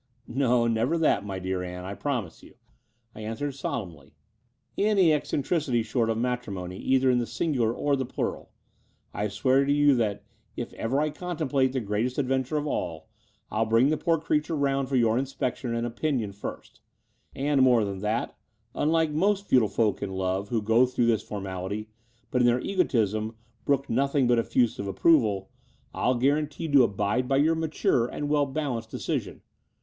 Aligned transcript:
"No, 0.27 0.65
never 0.65 0.97
that, 0.97 1.23
my 1.23 1.37
dear 1.37 1.61
Ann, 1.61 1.85
I 1.85 1.93
promise 1.93 2.41
you," 2.41 2.55
132 3.11 3.21
The 3.21 3.21
Door 3.21 3.21
of 3.21 3.21
die 3.21 3.21
Vnraal 3.21 3.21
I 3.21 3.29
answered 3.29 3.59
solemnly— 4.03 4.13
"any 4.91 5.13
eccentricity 5.13 5.83
short 5.83 6.09
of 6.09 6.17
matrimony 6.17 6.79
either 6.79 7.11
in 7.11 7.19
the 7.19 7.27
singular 7.27 7.71
or 7.71 7.95
the 7.95 8.03
plural. 8.07 8.49
I 9.13 9.27
swear 9.27 9.63
to 9.63 9.71
you 9.71 9.93
that, 9.97 10.23
if 10.57 10.73
ever 10.73 10.99
I 10.99 11.11
contemplate 11.11 11.71
the 11.73 11.81
greatest 11.81 12.17
adventure 12.17 12.57
of 12.57 12.65
all, 12.65 13.09
I'll 13.51 13.67
bring 13.67 13.89
the 13.89 13.97
poor 13.97 14.17
crea 14.17 14.41
ture 14.41 14.55
round 14.57 14.89
for 14.89 14.95
your 14.95 15.19
inspection 15.19 15.75
and 15.75 15.85
opinion 15.85 16.31
first: 16.31 16.81
and, 17.35 17.61
more 17.61 17.85
than 17.85 17.99
that, 17.99 18.35
unlike 18.73 19.11
most 19.11 19.45
futile 19.47 19.69
folk 19.69 20.01
in 20.01 20.09
love 20.13 20.49
who 20.49 20.63
go 20.63 20.87
through 20.87 21.05
this 21.05 21.21
formality, 21.21 21.89
but 22.31 22.41
in 22.41 22.47
their 22.47 22.59
egotism 22.61 23.35
brook 23.65 23.87
nothing 23.87 24.25
but 24.25 24.39
eSusive 24.39 24.87
approval, 24.87 25.51
I'll 25.93 26.15
guarantee 26.15 26.67
to 26.69 26.81
abide 26.81 27.27
by 27.27 27.37
your 27.37 27.53
mature 27.53 28.07
and 28.07 28.29
well 28.29 28.47
balanced 28.47 28.89
deci 28.89 29.21
sion. 29.21 29.41